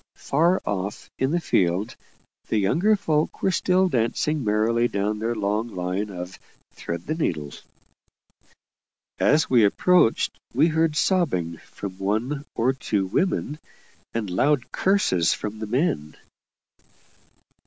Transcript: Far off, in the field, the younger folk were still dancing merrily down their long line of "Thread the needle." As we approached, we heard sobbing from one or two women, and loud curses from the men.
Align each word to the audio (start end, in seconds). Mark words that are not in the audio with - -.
Far 0.17 0.63
off, 0.65 1.11
in 1.19 1.29
the 1.29 1.39
field, 1.39 1.95
the 2.47 2.57
younger 2.57 2.95
folk 2.95 3.43
were 3.43 3.51
still 3.51 3.87
dancing 3.87 4.43
merrily 4.43 4.87
down 4.87 5.19
their 5.19 5.35
long 5.35 5.67
line 5.67 6.09
of 6.09 6.39
"Thread 6.73 7.05
the 7.05 7.13
needle." 7.13 7.53
As 9.19 9.47
we 9.47 9.63
approached, 9.63 10.39
we 10.55 10.69
heard 10.69 10.95
sobbing 10.95 11.57
from 11.57 11.99
one 11.99 12.45
or 12.55 12.73
two 12.73 13.05
women, 13.05 13.59
and 14.11 14.27
loud 14.31 14.71
curses 14.71 15.35
from 15.35 15.59
the 15.59 15.67
men. 15.67 16.17